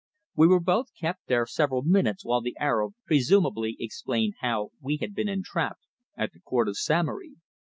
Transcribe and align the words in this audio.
We 0.35 0.47
were 0.47 0.59
both 0.59 0.95
kept 0.99 1.27
there 1.27 1.45
several 1.45 1.83
minutes 1.83 2.25
while 2.25 2.41
the 2.41 2.57
Arab 2.59 2.93
presumably 3.05 3.77
explained 3.79 4.33
how 4.39 4.71
we 4.81 4.97
had 4.97 5.13
been 5.13 5.29
entrapped 5.29 5.85
at 6.17 6.33
the 6.33 6.39
court 6.39 6.67
of 6.67 6.75
Samory. 6.75 7.33